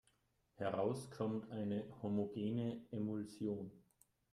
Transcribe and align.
Heraus 0.55 1.11
kommt 1.11 1.51
eine 1.51 1.83
homogene 2.01 2.81
Emulsion. 2.89 3.69